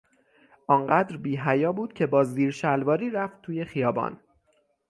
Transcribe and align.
آن 0.67 0.87
قدر 0.87 1.17
بیحیا 1.17 1.71
بود 1.71 1.93
که 1.93 2.07
با 2.07 2.23
زیر 2.23 2.51
شلواری 2.51 3.09
رفت 3.09 3.41
توی 3.41 3.65
خیابان. 3.65 4.19